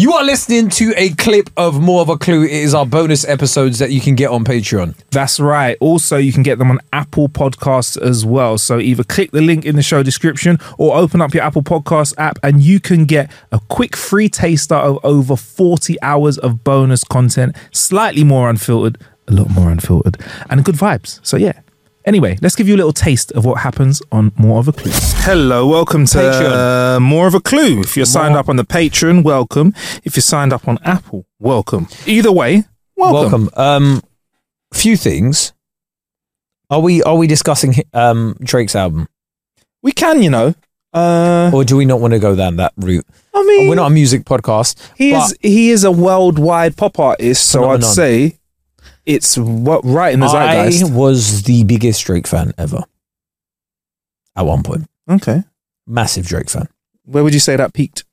You 0.00 0.14
are 0.14 0.24
listening 0.24 0.70
to 0.70 0.94
a 0.96 1.10
clip 1.10 1.50
of 1.58 1.78
More 1.78 2.00
of 2.00 2.08
a 2.08 2.16
Clue. 2.16 2.44
It 2.44 2.52
is 2.52 2.72
our 2.72 2.86
bonus 2.86 3.22
episodes 3.28 3.80
that 3.80 3.90
you 3.90 4.00
can 4.00 4.14
get 4.14 4.30
on 4.30 4.46
Patreon. 4.46 4.96
That's 5.10 5.38
right. 5.38 5.76
Also, 5.78 6.16
you 6.16 6.32
can 6.32 6.42
get 6.42 6.56
them 6.56 6.70
on 6.70 6.78
Apple 6.90 7.28
Podcasts 7.28 8.00
as 8.00 8.24
well. 8.24 8.56
So 8.56 8.78
either 8.78 9.04
click 9.04 9.30
the 9.32 9.42
link 9.42 9.66
in 9.66 9.76
the 9.76 9.82
show 9.82 10.02
description 10.02 10.56
or 10.78 10.96
open 10.96 11.20
up 11.20 11.34
your 11.34 11.42
Apple 11.42 11.62
Podcast 11.62 12.14
app 12.16 12.38
and 12.42 12.62
you 12.62 12.80
can 12.80 13.04
get 13.04 13.30
a 13.52 13.60
quick 13.68 13.94
free 13.94 14.30
taster 14.30 14.74
of 14.74 14.98
over 15.04 15.36
40 15.36 16.00
hours 16.00 16.38
of 16.38 16.64
bonus 16.64 17.04
content, 17.04 17.54
slightly 17.70 18.24
more 18.24 18.48
unfiltered, 18.48 18.96
a 19.28 19.32
lot 19.32 19.50
more 19.50 19.70
unfiltered, 19.70 20.16
and 20.48 20.64
good 20.64 20.76
vibes. 20.76 21.20
So 21.22 21.36
yeah. 21.36 21.60
Anyway, 22.06 22.38
let's 22.40 22.56
give 22.56 22.66
you 22.66 22.74
a 22.74 22.78
little 22.78 22.92
taste 22.94 23.30
of 23.32 23.44
what 23.44 23.60
happens 23.60 24.00
on 24.10 24.32
More 24.36 24.58
of 24.58 24.68
a 24.68 24.72
Clue. 24.72 24.90
Hello, 24.94 25.66
welcome 25.66 26.06
to 26.06 26.18
Patreon. 26.18 26.96
uh, 26.96 27.00
More 27.00 27.26
of 27.26 27.34
a 27.34 27.40
Clue. 27.40 27.80
If 27.80 27.94
you're 27.96 28.06
signed 28.06 28.36
up 28.36 28.48
on 28.48 28.56
the 28.56 28.64
Patreon, 28.64 29.22
welcome. 29.22 29.74
If 30.02 30.16
you're 30.16 30.22
signed 30.22 30.52
up 30.54 30.66
on 30.66 30.78
Apple, 30.82 31.26
welcome. 31.38 31.88
Either 32.06 32.32
way, 32.32 32.64
welcome. 32.96 33.48
Welcome. 33.48 33.50
Um, 33.54 34.02
few 34.72 34.96
things. 34.96 35.52
Are 36.70 36.80
we 36.80 37.02
are 37.02 37.16
we 37.16 37.26
discussing 37.26 37.74
um 37.92 38.36
Drake's 38.40 38.74
album, 38.76 39.08
We 39.82 39.92
can, 39.92 40.22
you 40.22 40.30
know. 40.30 40.54
Uh, 40.92 41.50
or 41.54 41.64
do 41.64 41.76
we 41.76 41.84
not 41.84 42.00
want 42.00 42.14
to 42.14 42.18
go 42.18 42.34
down 42.34 42.56
that 42.56 42.72
route? 42.76 43.06
I 43.34 43.42
mean, 43.44 43.68
We're 43.68 43.74
not 43.76 43.88
a 43.88 43.94
music 43.94 44.24
podcast. 44.24 44.76
He 44.96 45.12
is 45.12 45.36
he 45.40 45.70
is 45.70 45.84
a 45.84 45.90
worldwide 45.92 46.76
pop 46.78 46.98
artist, 46.98 47.46
so 47.50 47.68
I'd 47.70 47.84
say 47.84 48.38
it's 49.06 49.36
what 49.38 49.84
right 49.84 50.12
in 50.14 50.20
the 50.20 50.28
zeitgeist. 50.28 50.90
I 50.90 50.94
was 50.94 51.42
the 51.44 51.64
biggest 51.64 52.04
Drake 52.04 52.26
fan 52.26 52.52
ever. 52.58 52.84
At 54.36 54.46
one 54.46 54.62
point, 54.62 54.88
Okay, 55.08 55.42
massive 55.86 56.26
Drake 56.26 56.48
fan. 56.50 56.68
where 57.04 57.24
would 57.24 57.34
you 57.34 57.40
say 57.40 57.56
that 57.56 57.72
peaked? 57.74 58.04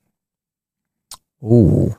Ooh. 1.43 1.95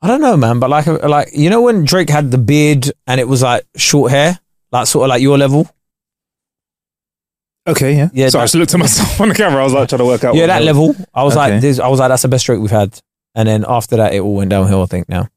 I 0.00 0.06
don't 0.06 0.20
know, 0.20 0.36
man, 0.36 0.60
but 0.60 0.70
like, 0.70 0.86
like 0.86 1.30
you 1.32 1.50
know 1.50 1.62
when 1.62 1.84
Drake 1.84 2.08
had 2.10 2.30
the 2.30 2.38
beard 2.38 2.92
and 3.06 3.20
it 3.20 3.26
was 3.26 3.42
like 3.42 3.64
short 3.76 4.12
hair, 4.12 4.38
like 4.70 4.86
sort 4.86 5.04
of 5.04 5.08
like 5.08 5.22
your 5.22 5.36
level. 5.38 5.68
Okay, 7.66 7.94
yeah, 7.96 8.08
Yeah, 8.14 8.28
Sorry, 8.30 8.40
I 8.40 8.44
that- 8.44 8.46
just 8.46 8.54
looked 8.54 8.74
at 8.74 8.80
myself 8.80 9.20
on 9.20 9.28
the 9.28 9.34
camera. 9.34 9.60
I 9.60 9.64
was 9.64 9.72
like 9.74 9.88
trying 9.88 9.98
to 9.98 10.04
work 10.06 10.24
out. 10.24 10.34
yeah, 10.34 10.42
what 10.42 10.46
that 10.48 10.62
level. 10.62 10.94
I 11.12 11.22
was 11.24 11.34
Okay. 11.36 11.52
like, 11.52 11.60
this, 11.60 11.78
I 11.78 11.88
was 11.88 12.00
like, 12.00 12.08
that's 12.08 12.22
the 12.22 12.28
best 12.28 12.46
Drake 12.46 12.60
we've 12.60 12.70
had. 12.70 12.98
And 13.34 13.46
then 13.48 13.64
after 13.68 13.96
that, 13.96 14.14
it 14.14 14.20
all 14.20 14.34
went 14.36 14.50
downhill. 14.50 14.82
I 14.82 14.86
think 14.86 15.08
now. 15.08 15.28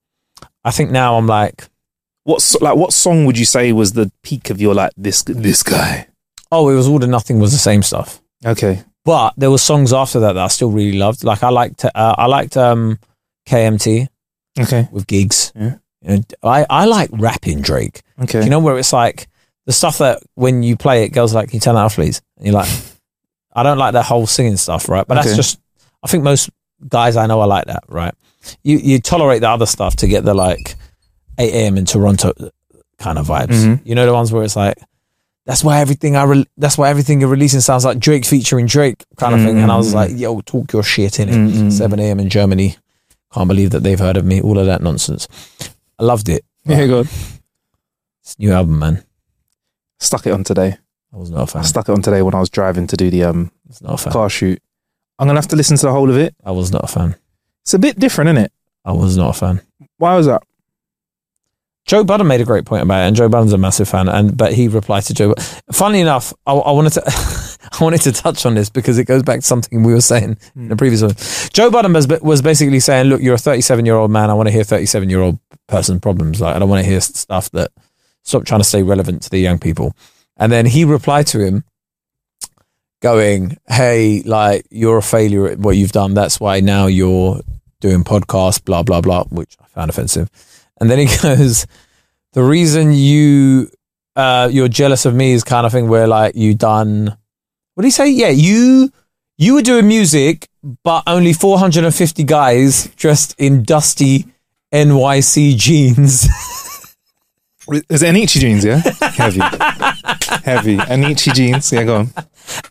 I 0.64 0.72
think 0.72 0.92
now 0.92 1.18
I'm 1.18 1.28
like, 1.28 1.68
What 2.32 2.56
like 2.62 2.76
what 2.76 2.94
song 2.94 3.26
would 3.26 3.38
you 3.38 3.46
say 3.46 3.72
was 3.74 3.94
the 3.94 4.12
peak 4.24 4.50
of 4.50 4.60
your 4.62 4.74
like 4.74 4.92
this 4.98 5.24
this 5.24 5.64
guy? 5.64 6.08
oh, 6.52 6.70
it 6.70 6.76
was 6.76 6.88
all 6.88 7.00
the 7.00 7.08
nothing 7.08 7.40
was 7.40 7.52
the 7.52 7.58
same 7.58 7.82
stuff. 7.82 8.22
Okay, 8.46 8.84
But 9.06 9.34
there 9.38 9.50
were 9.52 9.58
songs 9.58 9.94
after 9.94 10.20
that 10.22 10.34
that 10.34 10.44
I 10.44 10.48
still 10.50 10.70
really 10.72 10.98
loved. 10.98 11.24
Like 11.24 11.44
I 11.44 11.50
liked, 11.50 11.86
uh, 11.86 11.90
I 12.18 12.26
liked 12.26 12.58
um, 12.58 12.98
KMT 13.48 14.08
okay, 14.60 14.88
with 14.92 15.08
Giggs. 15.08 15.52
Yeah. 15.56 15.76
You 16.02 16.18
know, 16.18 16.24
I 16.44 16.66
I 16.70 16.86
like 16.86 17.10
rapping 17.14 17.62
Drake. 17.62 18.02
okay. 18.24 18.44
You 18.44 18.50
know 18.50 18.60
where 18.60 18.78
it's 18.78 18.92
like 18.94 19.28
the 19.66 19.72
stuff 19.74 20.00
that 20.00 20.24
when 20.36 20.64
you 20.64 20.76
play 20.76 21.04
it, 21.04 21.10
girls 21.14 21.34
are 21.34 21.40
like, 21.40 21.50
"Can 21.50 21.58
you 21.58 21.62
turn 21.62 21.76
that 21.76 21.86
off, 21.86 21.96
please?" 21.96 22.22
And 22.38 22.48
you're 22.48 22.56
like, 22.56 22.70
"I 23.54 23.62
don't 23.64 23.78
like 23.78 23.94
that 23.94 24.06
whole 24.06 24.26
singing 24.28 24.58
stuff, 24.58 24.90
right?" 24.90 25.08
But 25.08 25.20
Okay. 25.20 25.28
that's 25.28 25.36
just, 25.38 25.60
I 26.04 26.08
think 26.08 26.24
most 26.24 26.50
guys 26.88 27.16
I 27.16 27.28
know 27.28 27.42
are 27.42 27.48
like 27.48 27.66
that, 27.66 27.84
right? 27.88 28.14
You 28.64 28.78
you 28.78 29.00
tolerate 29.00 29.42
the 29.42 29.50
other 29.50 29.68
stuff 29.68 29.96
to 29.98 30.08
get 30.08 30.24
the 30.26 30.34
like 30.34 30.76
8 31.38 31.54
a.m. 31.54 31.78
in 31.78 31.86
Toronto 31.86 32.34
kind 33.00 33.18
of 33.18 33.28
vibes. 33.28 33.48
Mhm. 33.66 33.82
You 33.86 33.96
know 33.96 34.06
the 34.06 34.14
ones 34.14 34.32
where 34.32 34.44
it's 34.44 34.56
like, 34.56 34.78
that's 35.46 35.64
why 35.64 35.80
everything 35.80 36.16
I 36.16 36.24
re- 36.24 36.48
that's 36.58 36.78
why 36.78 36.90
everything 36.90 37.20
you're 37.22 37.30
releasing 37.30 37.62
sounds 37.62 37.84
like 37.86 37.98
Drake 38.00 38.26
featuring 38.26 38.68
Drake 38.68 39.04
kind 39.18 39.34
of 39.34 39.42
thing. 39.42 39.58
And 39.60 39.72
I 39.72 39.78
was 39.78 39.92
Mm. 39.92 39.96
like, 39.96 40.12
"Yo, 40.16 40.40
talk 40.42 40.72
your 40.72 40.84
shit 40.84 41.20
in 41.20 41.30
it." 41.30 41.36
Mm-mm. 41.36 41.72
7 41.72 42.00
a.m. 42.00 42.20
in 42.20 42.30
Germany. 42.30 42.76
Can't 43.34 43.48
believe 43.48 43.72
that 43.72 43.82
they've 43.82 44.00
heard 44.00 44.18
of 44.18 44.26
me. 44.26 44.40
All 44.42 44.58
of 44.60 44.66
that 44.68 44.82
nonsense. 44.84 45.28
I 45.98 46.04
loved 46.04 46.30
it. 46.30 46.44
yeah, 46.66 46.86
good. 46.86 47.08
It's 48.24 48.38
new 48.38 48.52
album, 48.52 48.78
man. 48.80 49.04
Stuck 50.00 50.28
it 50.28 50.34
on 50.34 50.44
today. 50.44 50.78
I 51.14 51.18
was 51.18 51.30
not 51.32 51.42
a 51.44 51.48
fan. 51.48 51.62
I 51.64 51.66
stuck 51.66 51.90
it 51.90 51.92
on 51.92 52.02
today 52.02 52.22
when 52.22 52.36
I 52.36 52.40
was 52.40 52.50
driving 52.50 52.88
to 52.88 52.96
do 52.98 53.10
the 53.10 53.24
um 53.24 53.52
I 53.70 53.74
not 53.88 53.94
a 53.94 53.98
fan. 53.98 54.14
car 54.14 54.30
shoot. 54.30 54.60
I'm 55.18 55.28
gonna 55.28 55.40
have 55.40 55.48
to 55.50 55.56
listen 55.56 55.78
to 55.78 55.86
the 55.88 55.92
whole 55.92 56.10
of 56.10 56.18
it. 56.18 56.36
I 56.46 56.52
was 56.52 56.72
not 56.72 56.84
a 56.84 56.88
fan. 56.88 57.16
It's 57.64 57.74
a 57.74 57.80
bit 57.80 58.00
different, 58.00 58.30
isn't 58.30 58.46
it? 58.46 58.52
I 58.86 58.92
was 58.94 59.18
not 59.18 59.30
a 59.36 59.40
fan. 59.40 59.62
Why 59.98 60.16
was 60.16 60.26
that? 60.28 60.44
Joe 61.92 62.06
Budden 62.06 62.26
made 62.26 62.40
a 62.40 62.46
great 62.46 62.64
point 62.64 62.84
about 62.84 63.04
it, 63.04 63.08
and 63.08 63.18
Joe 63.18 63.28
Budden's 63.28 63.52
a 63.52 63.58
massive 63.58 63.90
fan. 63.90 64.08
And 64.08 64.38
but 64.38 64.54
he 64.54 64.70
replied 64.70 65.04
to 65.04 65.14
Joe. 65.14 65.36
Funnily 65.74 66.00
enough, 66.00 66.34
I, 66.46 66.54
I 66.54 66.72
wanted 66.72 66.94
to 66.94 67.04
I 67.74 67.84
wanted 67.84 68.00
to 68.04 68.14
touch 68.14 68.46
on 68.46 68.54
this 68.54 68.70
because 68.70 68.98
it 68.98 69.04
goes 69.04 69.24
back 69.24 69.42
to 69.42 69.46
something 69.46 69.84
we 69.84 69.92
were 69.92 70.00
saying 70.00 70.38
in 70.56 70.70
the 70.70 70.76
hmm. 70.76 70.78
previous 70.78 71.02
one. 71.02 71.16
Joe 71.52 71.70
Budden 71.70 71.92
was 71.92 72.08
was 72.22 72.42
basically 72.42 72.80
saying, 72.80 73.08
"Look, 73.08 73.22
you're 73.22 73.36
a 73.36 73.38
37 73.38 73.86
year 73.86 73.96
old 73.96 74.10
man. 74.10 74.30
I 74.30 74.34
want 74.36 74.48
to 74.48 74.54
hear 74.54 74.64
37 74.64 75.10
year 75.10 75.20
old 75.20 75.38
person 75.68 76.00
problems. 76.00 76.40
Like 76.40 76.56
I 76.56 76.60
don't 76.60 76.70
want 76.70 76.82
to 76.82 76.90
hear 76.90 77.02
stuff 77.02 77.52
that 77.52 77.72
stop 78.24 78.46
trying 78.46 78.62
to 78.62 78.66
stay 78.66 78.84
relevant 78.84 79.24
to 79.24 79.30
the 79.30 79.40
young 79.40 79.60
people." 79.60 79.94
And 80.38 80.50
then 80.50 80.68
he 80.68 80.86
replied 80.86 81.28
to 81.28 81.46
him, 81.46 81.66
going, 83.02 83.58
"Hey, 83.68 84.22
like 84.22 84.66
you're 84.70 85.00
a 85.00 85.04
failure 85.04 85.50
at 85.50 85.60
what 85.60 85.76
you've 85.76 85.92
done. 85.92 86.14
That's 86.14 86.40
why 86.40 86.62
now 86.62 86.88
you're 86.88 87.42
doing 87.82 88.06
podcasts, 88.06 88.64
blah 88.64 88.82
blah 88.82 89.02
blah," 89.02 89.26
which 89.26 89.58
I 89.62 89.68
found 89.68 89.90
offensive. 89.90 90.30
And 90.82 90.90
then 90.90 91.00
he 91.00 91.06
goes, 91.22 91.66
"The 92.34 92.44
reason 92.44 92.92
you 92.92 93.70
uh, 94.18 94.50
you're 94.52 94.68
jealous 94.68 95.06
of 95.06 95.14
me 95.16 95.32
is 95.32 95.44
kind 95.46 95.66
of 95.66 95.72
thing 95.72 95.88
where 95.88 96.08
like 96.08 96.36
you 96.36 96.56
done 96.56 97.16
what 97.76 97.84
did 97.84 97.88
he 97.88 97.92
say? 97.92 98.10
Yeah, 98.10 98.30
you 98.30 98.92
you 99.38 99.54
were 99.54 99.62
doing 99.62 99.88
music, 99.88 100.50
but 100.84 101.04
only 101.08 101.32
450 101.34 102.24
guys 102.26 102.88
dressed 102.98 103.36
in 103.40 103.64
dusty 103.64 104.26
NYC 104.74 105.56
jeans." 105.56 106.28
Is 107.90 108.02
it 108.02 108.14
Enyce 108.14 108.40
jeans? 108.40 108.66
Yeah, 108.66 108.80
heavy, 109.12 109.40
heavy 110.44 110.78
Enyce 110.78 111.32
jeans. 111.34 111.72
Yeah, 111.72 111.84
go 111.84 111.96
on. 111.98 112.10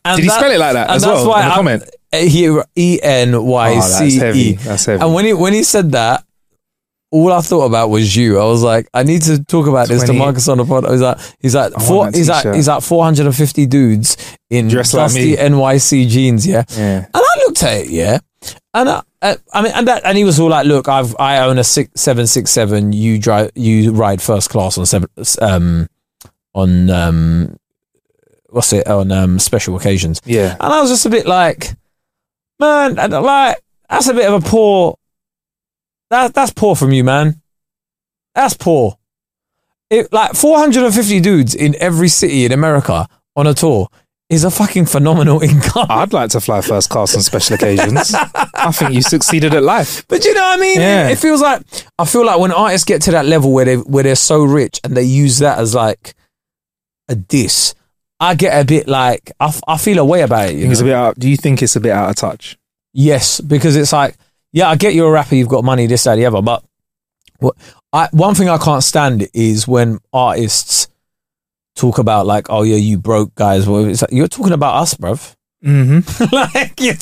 And 0.05 0.17
Did 0.17 0.25
he 0.25 0.29
spell 0.29 0.51
it 0.51 0.59
like 0.59 0.75
that 0.75 0.91
as 0.91 1.03
that's 1.03 1.15
well? 1.23 1.29
why 1.29 1.43
in 1.43 1.47
the 1.49 1.53
I- 1.53 1.57
comment. 1.57 1.83
He 2.13 2.61
E 2.77 2.99
N 3.01 3.45
Y 3.45 3.71
Oh, 3.71 3.75
that's 3.77 4.17
heavy. 4.17 4.39
E. 4.41 4.53
That's 4.55 4.85
heavy. 4.85 5.01
And 5.01 5.15
when 5.15 5.25
he 5.27 5.33
when 5.33 5.53
he 5.55 5.63
said 5.63 5.93
that, 5.93 6.25
all 7.13 7.33
I 7.33 7.41
thought 7.41 7.65
about 7.65 7.91
was 7.91 8.15
you. 8.15 8.39
I 8.39 8.45
was 8.45 8.63
like, 8.63 8.89
I 8.95 9.03
need 9.03 9.23
to 9.23 9.43
talk 9.45 9.67
about 9.67 9.89
this 9.89 10.03
to 10.03 10.07
20 10.07 10.19
Marcus 10.19 10.49
on 10.49 10.59
the 10.59 10.65
pod. 10.65 10.89
He's 10.89 11.01
like, 11.01 11.19
he's 11.41 11.55
like, 11.55 11.73
I 11.77 11.85
four, 11.85 11.97
want 11.99 12.13
that 12.13 12.19
he's 12.19 12.29
like, 12.29 12.43
t-shirt. 12.43 12.55
he's 12.55 12.69
like 12.69 12.83
450 12.83 13.67
dudes 13.67 14.17
in 14.49 14.69
Dressed 14.69 14.95
like 14.95 15.05
dusty 15.07 15.33
me. 15.33 15.37
NYC 15.37 16.09
jeans, 16.09 16.47
yeah. 16.47 16.65
Yeah. 16.71 16.99
And 17.05 17.11
I 17.15 17.37
looked 17.47 17.63
at 17.63 17.81
it, 17.81 17.89
yeah, 17.91 18.19
and 18.73 18.89
I, 18.89 19.03
uh, 19.23 19.37
I 19.53 19.63
mean, 19.63 19.73
and 19.75 19.89
that, 19.89 20.03
and 20.05 20.17
he 20.17 20.25
was 20.25 20.39
all 20.41 20.49
like, 20.49 20.67
"Look, 20.67 20.89
I've 20.89 21.15
I 21.19 21.41
own 21.41 21.59
a 21.59 21.65
six 21.65 22.01
seven 22.01 22.27
six 22.27 22.51
seven. 22.51 22.93
You 22.93 23.19
drive, 23.19 23.51
you 23.55 23.93
ride 23.93 24.23
first 24.23 24.49
class 24.49 24.79
on 24.79 24.87
seven, 24.87 25.09
um, 25.43 25.89
on 26.55 26.89
um, 26.91 27.57
what's 28.49 28.73
it 28.73 28.87
on 28.87 29.11
um 29.13 29.39
special 29.39 29.77
occasions." 29.77 30.21
Yeah. 30.25 30.57
And 30.61 30.73
I 30.73 30.81
was 30.81 30.89
just 30.91 31.05
a 31.05 31.11
bit 31.11 31.27
like, 31.27 31.75
man, 32.61 32.99
and 32.99 33.13
like 33.13 33.59
that's 33.91 34.09
a 34.09 34.15
bit 34.15 34.31
of 34.31 34.43
a 34.45 34.49
poor. 34.49 34.97
That 36.11 36.35
that's 36.35 36.53
poor 36.53 36.77
from 36.77 36.93
you, 36.93 37.05
man. 37.05 37.41
That's 38.35 38.55
poor. 38.55 38.99
It, 39.91 40.13
like 40.13 40.35
450 40.35 41.21
dudes 41.21 41.55
in 41.55 41.75
every 41.81 42.09
city 42.09 42.45
in 42.45 42.53
America 42.53 43.09
on 43.35 43.47
a 43.47 43.55
tour 43.55 43.89
is 44.29 44.45
a 44.45 44.51
fucking 44.51 44.87
phenomenal 44.87 45.41
income. 45.43 45.87
I'd 45.91 46.13
like 46.13 46.31
to 46.31 46.41
fly 46.41 46.61
first 46.61 46.89
class 46.91 47.15
on 47.17 47.23
special 47.23 47.55
occasions. 47.57 48.15
I 48.55 48.71
think 48.71 48.93
you 48.93 49.03
succeeded 49.03 49.53
at 49.55 49.65
life. 49.65 50.07
But 50.07 50.25
you 50.25 50.33
know 50.35 50.43
what 50.43 50.59
I 50.59 50.61
mean? 50.61 50.81
Yeah. 50.81 51.09
It, 51.09 51.13
it 51.13 51.19
feels 51.19 51.41
like 51.41 51.63
I 51.99 52.05
feel 52.05 52.25
like 52.25 52.39
when 52.39 52.53
artists 52.53 52.85
get 52.85 53.03
to 53.03 53.11
that 53.13 53.27
level 53.27 53.53
where 53.53 53.65
they 53.65 53.77
where 53.77 54.05
they're 54.05 54.15
so 54.15 54.45
rich 54.45 54.81
and 54.85 54.97
they 54.97 55.03
use 55.03 55.39
that 55.39 55.59
as 55.59 55.75
like 55.75 56.15
a 57.09 57.17
diss, 57.17 57.75
I 58.21 58.35
get 58.37 58.61
a 58.61 58.65
bit 58.65 58.87
like 58.87 59.33
I, 59.41 59.47
f- 59.47 59.63
I 59.67 59.77
feel 59.77 59.99
a 59.99 60.05
way 60.05 60.23
about 60.23 60.51
it. 60.51 60.55
You 60.55 60.61
Think 60.61 60.73
it's 60.73 60.81
a 60.81 60.85
bit 60.85 60.95
out, 60.95 61.19
do 61.19 61.29
you 61.29 61.37
think 61.37 61.63
it's 61.63 61.75
a 61.75 61.81
bit 61.81 61.93
out 61.93 62.11
of 62.11 62.17
touch? 62.17 62.57
Yes, 62.93 63.41
because 63.41 63.75
it's 63.75 63.93
like 63.93 64.17
yeah, 64.53 64.69
I 64.69 64.77
get 64.77 64.95
you're 64.95 65.09
a 65.09 65.13
rapper, 65.13 65.35
you've 65.35 65.49
got 65.49 65.65
money, 65.65 65.87
this, 65.87 66.05
that, 66.05 66.17
the 66.17 66.27
other, 66.27 66.43
but 66.43 66.65
what 67.39 67.57
I 67.93 68.09
one 68.13 68.35
thing 68.35 68.49
I 68.49 68.59
can't 68.59 68.85
stand 68.85 69.29
is 69.35 69.67
when 69.67 69.99
artists 70.13 70.89
talk 71.75 71.99
about 71.99 72.27
like, 72.27 72.47
oh 72.51 72.63
yeah, 72.63 72.77
you 72.77 72.99
broke 72.99 73.35
guys. 73.35 73.67
Well, 73.67 73.87
it's 73.87 74.03
like, 74.03 74.13
you're 74.13 74.29
talking 74.29 74.53
about 74.53 74.77
us, 74.77 74.95
bruv. 74.95 75.35
Mm-hmm. 75.65 76.25
like 76.35 76.81
you, 76.81 76.95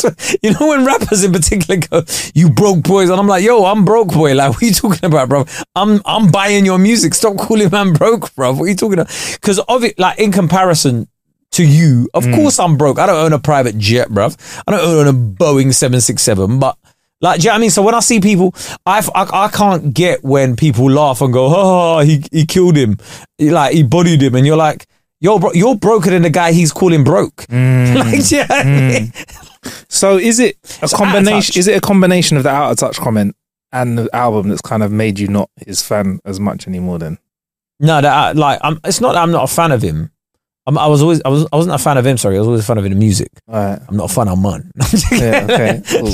you 0.43 0.59
know 0.59 0.69
when 0.69 0.85
rappers 0.85 1.23
in 1.23 1.33
particular 1.33 1.79
go, 1.79 2.03
"You 2.35 2.51
broke 2.51 2.83
boys," 2.83 3.09
and 3.09 3.21
I'm 3.21 3.29
like, 3.29 3.45
"Yo, 3.45 3.65
I'm 3.65 3.85
broke 3.85 4.09
boy." 4.09 4.35
Like, 4.35 4.51
what 4.51 4.63
are 4.63 4.67
you 4.67 4.73
talking 4.73 5.05
about, 5.05 5.29
bro? 5.29 5.45
I'm 5.77 6.01
I'm 6.05 6.33
buying 6.33 6.65
your 6.65 6.79
music. 6.79 7.15
Stop 7.15 7.37
calling 7.37 7.71
man 7.71 7.93
broke, 7.93 8.35
bro. 8.35 8.53
What 8.53 8.65
are 8.65 8.69
you 8.69 8.75
talking 8.75 8.99
about? 8.99 9.15
Because 9.41 9.61
of 9.61 9.85
it, 9.85 9.97
like 9.97 10.19
in 10.19 10.33
comparison 10.33 11.09
to 11.53 11.65
you, 11.65 12.09
of 12.15 12.25
course 12.25 12.59
I'm 12.59 12.77
broke. 12.77 12.99
I 12.99 13.07
don't 13.07 13.25
own 13.25 13.33
a 13.33 13.39
private 13.39 13.79
jet, 13.79 14.09
bruv. 14.09 14.37
I 14.67 14.73
don't 14.73 14.81
own 14.81 15.07
a 15.07 15.13
Boeing 15.13 15.73
seven 15.73 16.01
six 16.01 16.23
seven, 16.23 16.59
but. 16.59 16.77
Like, 17.21 17.41
do 17.41 17.45
you 17.45 17.49
know 17.49 17.55
what 17.55 17.59
I 17.59 17.61
mean? 17.61 17.71
So 17.71 17.83
when 17.83 17.95
I 17.95 18.01
see 18.01 18.21
people, 18.21 18.55
I, 18.87 19.07
I, 19.15 19.47
I 19.47 19.49
can't 19.49 19.93
get 19.93 20.23
when 20.23 20.55
people 20.55 20.91
laugh 20.91 21.21
and 21.21 21.33
go, 21.33 21.53
oh, 21.55 21.99
he, 22.01 22.25
he 22.31 22.47
killed 22.47 22.77
him. 22.77 22.97
He, 23.39 23.51
like, 23.51 23.75
he 23.75 23.83
bodied 23.83 24.23
him. 24.23 24.37
And 24.37 24.47
you're 24.47 24.57
like, 24.57 24.87
you're, 25.21 25.41
bro- 25.41 25.53
you're 25.53 25.75
broker 25.75 26.11
than 26.11 26.23
the 26.23 26.31
guy 26.31 26.53
he's 26.53 26.73
calling 26.73 27.05
broke. 27.05 27.47
Mm. 27.49 27.95
like, 27.97 28.29
do 28.29 28.37
you 28.37 28.43
know 28.43 28.47
what 28.49 28.67
I 28.67 28.69
mm. 28.69 29.01
mean? 29.01 29.13
So 29.89 30.17
is 30.17 30.39
it 30.39 30.57
a 30.81 30.85
It's 30.85 30.95
combination? 30.95 31.59
Is 31.59 31.67
it 31.67 31.77
a 31.77 31.81
combination 31.81 32.37
of 32.37 32.45
the 32.45 32.51
out 32.51 32.71
of 32.71 32.77
touch 32.79 32.99
comment 32.99 33.35
and 33.73 33.99
the 33.99 34.15
album 34.15 34.49
that's 34.49 34.63
kind 34.63 34.83
of 34.83 34.93
made 34.93 35.19
you 35.19 35.29
not 35.29 35.51
his 35.67 35.83
fan 35.83 36.21
as 36.25 36.39
much 36.39 36.67
anymore? 36.69 36.99
Then 36.99 37.19
No, 37.81 38.01
that 38.01 38.13
I, 38.13 38.31
uh, 38.31 38.35
like 38.35 38.61
I'm. 38.63 38.81
It's 38.85 39.01
not 39.01 39.15
that 39.15 39.23
I'm 39.23 39.33
not 39.33 39.45
a 39.45 39.53
fan 39.53 39.73
of 39.73 39.83
him. 39.83 40.11
I'm, 40.69 40.77
I 40.77 40.87
was 40.87 41.01
always. 41.01 41.23
I 41.25 41.31
was. 41.31 41.47
I 41.51 41.57
wasn't 41.57 41.75
a 41.75 41.79
fan 41.79 41.97
of 41.97 42.07
him. 42.07 42.19
Sorry, 42.19 42.37
I 42.37 42.41
was 42.41 42.47
always 42.47 42.61
a 42.61 42.65
fan 42.65 42.77
of 42.77 42.85
the 42.85 42.91
music. 42.91 43.31
Alright. 43.49 43.81
I'm 43.89 43.97
not 43.97 44.11
a 44.11 44.15
fan 44.15 44.29
of 44.29 44.39
man. 44.39 44.71
Yeah, 45.13 45.47
okay, 45.51 45.83
cool. 45.89 46.11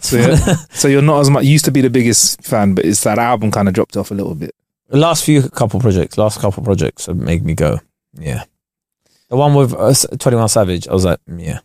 So, 0.00 0.16
you're, 0.16 0.36
so 0.70 0.88
you're 0.88 1.02
not 1.02 1.20
as 1.20 1.28
much. 1.28 1.44
You 1.44 1.50
used 1.50 1.66
to 1.66 1.70
be 1.70 1.82
the 1.82 1.90
biggest 1.90 2.42
fan, 2.42 2.74
but 2.74 2.86
it's 2.86 3.02
that 3.04 3.18
album 3.18 3.50
kind 3.50 3.68
of 3.68 3.74
dropped 3.74 3.94
off 3.98 4.10
a 4.10 4.14
little 4.14 4.34
bit. 4.34 4.54
the 4.88 4.96
last 4.96 5.22
few 5.24 5.50
couple 5.50 5.80
projects, 5.80 6.16
last 6.16 6.40
couple 6.40 6.62
projects, 6.64 7.06
have 7.06 7.16
made 7.18 7.44
me 7.44 7.52
go. 7.54 7.78
Yeah, 8.14 8.44
the 9.28 9.36
one 9.36 9.54
with 9.54 9.74
uh, 9.74 9.92
Twenty 10.16 10.38
One 10.38 10.48
Savage. 10.48 10.88
I 10.88 10.94
was 10.94 11.04
like, 11.04 11.18
mm, 11.28 11.44
yeah. 11.44 11.60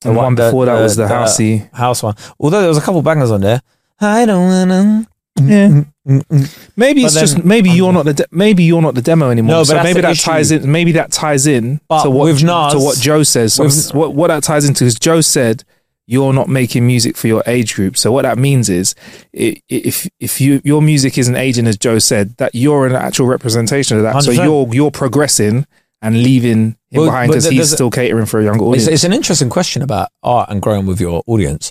The 0.00 0.12
one 0.12 0.34
before 0.34 0.66
that 0.66 0.80
was 0.80 0.96
the 0.96 1.06
housey. 1.06 1.72
house 1.72 2.02
one. 2.02 2.16
Although 2.40 2.60
there 2.60 2.68
was 2.68 2.78
a 2.78 2.82
couple 2.82 3.00
bangers 3.02 3.30
on 3.30 3.42
there. 3.42 3.62
I 4.00 4.26
don't 4.26 4.48
wanna. 4.48 5.06
Yeah. 5.40 5.68
Mm, 5.68 5.86
mm, 6.08 6.22
mm. 6.26 6.68
Maybe 6.76 7.04
it's 7.04 7.14
then- 7.14 7.20
just 7.22 7.44
maybe 7.44 7.70
you're 7.70 7.92
not 7.92 8.04
the 8.04 8.14
de- 8.14 8.26
maybe 8.30 8.64
you're 8.64 8.82
not 8.82 8.94
the 8.94 9.02
demo 9.02 9.30
anymore. 9.30 9.50
No, 9.56 9.60
but 9.60 9.66
so 9.66 9.82
maybe 9.82 10.00
that 10.00 10.12
issue. 10.12 10.30
ties 10.30 10.50
in. 10.50 10.70
Maybe 10.70 10.92
that 10.92 11.12
ties 11.12 11.46
in 11.46 11.80
But 11.88 12.02
to 12.04 12.10
what 12.10 12.24
with 12.24 12.42
Nas- 12.42 12.72
to 12.72 12.78
what 12.78 12.98
Joe 12.98 13.22
says. 13.22 13.54
So 13.54 13.64
with- 13.64 13.94
what 13.94 14.14
what 14.14 14.28
that 14.28 14.42
ties 14.42 14.64
into 14.68 14.84
is 14.84 14.94
Joe 14.98 15.20
said 15.20 15.64
you're 16.10 16.32
not 16.32 16.48
making 16.48 16.86
music 16.86 17.18
for 17.18 17.26
your 17.28 17.42
age 17.46 17.74
group. 17.74 17.96
So 17.98 18.10
what 18.10 18.22
that 18.22 18.38
means 18.38 18.70
is 18.70 18.94
i- 19.38 19.54
i- 19.56 19.60
if 19.68 20.08
if 20.20 20.40
you 20.40 20.60
your 20.64 20.80
music 20.80 21.18
isn't 21.18 21.36
aging 21.36 21.66
as 21.66 21.76
Joe 21.76 21.98
said, 21.98 22.34
that 22.38 22.54
you're 22.54 22.86
an 22.86 22.94
actual 22.96 23.26
representation 23.26 23.96
of 23.98 24.02
that. 24.04 24.22
So 24.22 24.32
100%. 24.32 24.44
you're 24.44 24.68
you're 24.74 24.90
progressing 24.90 25.66
and 26.00 26.22
leaving 26.22 26.76
him 26.90 27.00
Well, 27.02 27.06
behind 27.06 27.28
but 27.28 27.34
because 27.38 27.50
he's 27.50 27.72
still 27.72 27.90
catering 27.90 28.24
for 28.24 28.40
a 28.40 28.44
younger 28.44 28.62
It's, 28.64 28.68
audience. 28.68 28.88
it's 28.88 29.04
an 29.04 29.12
interesting 29.12 29.50
question 29.50 29.82
about 29.82 30.08
art 30.22 30.48
and 30.48 30.62
growing 30.62 30.86
with 30.86 31.00
your 31.00 31.22
audience. 31.26 31.70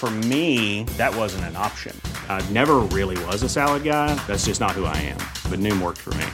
For 0.00 0.10
me, 0.10 0.84
that 0.96 1.14
wasn't 1.14 1.44
an 1.44 1.56
option. 1.56 1.94
I 2.26 2.40
never 2.48 2.76
really 2.78 3.22
was 3.26 3.42
a 3.42 3.50
salad 3.50 3.84
guy. 3.84 4.14
That's 4.26 4.46
just 4.46 4.58
not 4.58 4.70
who 4.70 4.86
I 4.86 4.96
am. 4.96 5.18
But 5.50 5.58
Noom 5.58 5.82
worked 5.82 5.98
for 5.98 6.14
me. 6.14 6.24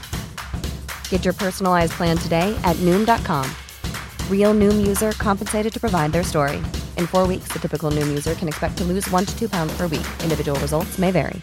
Get 1.08 1.24
your 1.24 1.34
personalized 1.34 1.90
plan 1.94 2.16
today 2.16 2.56
at 2.62 2.76
Noom.com. 2.76 3.50
Real 4.30 4.54
Noom 4.54 4.86
user 4.86 5.10
compensated 5.18 5.72
to 5.72 5.80
provide 5.80 6.12
their 6.12 6.22
story. 6.22 6.58
In 6.96 7.08
four 7.08 7.26
weeks, 7.26 7.48
the 7.48 7.58
typical 7.58 7.90
Noom 7.90 8.06
user 8.06 8.36
can 8.36 8.46
expect 8.46 8.78
to 8.78 8.84
lose 8.84 9.10
one 9.10 9.24
to 9.24 9.36
two 9.36 9.48
pounds 9.48 9.76
per 9.76 9.88
week. 9.88 10.06
Individual 10.22 10.56
results 10.60 10.96
may 10.96 11.10
vary. 11.10 11.42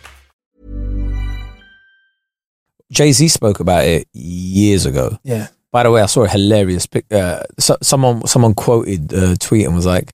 Jay 2.90 3.12
Z 3.12 3.28
spoke 3.28 3.60
about 3.60 3.84
it 3.84 4.08
years 4.14 4.86
ago. 4.86 5.18
yeah. 5.24 5.48
By 5.74 5.84
the 5.84 5.92
way, 5.92 6.02
I 6.02 6.06
saw 6.06 6.24
a 6.24 6.30
hilarious 6.30 6.86
pic. 6.86 7.12
Uh, 7.12 7.42
so, 7.60 7.76
someone 7.82 8.26
someone 8.28 8.54
quoted 8.54 9.12
a 9.12 9.36
tweet 9.36 9.66
and 9.66 9.76
was 9.76 9.88
like, 9.88 10.12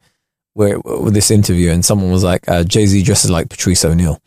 "Where 0.60 0.80
with 0.80 1.14
this 1.14 1.32
interview?" 1.32 1.72
And 1.72 1.86
someone 1.86 2.12
was 2.12 2.24
like, 2.24 2.48
uh, 2.50 2.64
"Jay 2.64 2.86
Z 2.86 3.02
dresses 3.04 3.32
like 3.32 3.50
Patrice 3.50 3.86
O'Neal," 3.86 4.20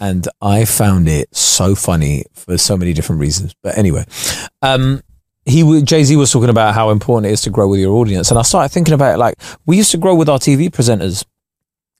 and 0.00 0.26
I 0.42 0.64
found 0.64 1.08
it 1.08 1.34
so 1.34 1.74
funny 1.74 2.24
for 2.34 2.58
so 2.58 2.76
many 2.76 2.92
different 2.92 3.20
reasons. 3.20 3.54
But 3.62 3.78
anyway, 3.78 4.04
um, 4.60 5.02
he 5.44 5.82
Jay 5.82 6.02
Z 6.02 6.16
was 6.16 6.32
talking 6.32 6.50
about 6.50 6.74
how 6.74 6.90
important 6.90 7.30
it 7.30 7.34
is 7.34 7.42
to 7.42 7.50
grow 7.50 7.68
with 7.68 7.78
your 7.78 7.94
audience, 7.94 8.30
and 8.30 8.38
I 8.38 8.42
started 8.42 8.72
thinking 8.72 8.94
about 8.94 9.14
it 9.14 9.18
like 9.18 9.38
we 9.66 9.76
used 9.76 9.92
to 9.92 9.98
grow 9.98 10.16
with 10.16 10.28
our 10.28 10.40
TV 10.40 10.68
presenters. 10.68 11.24